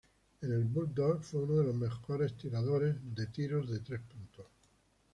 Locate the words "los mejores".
1.65-2.35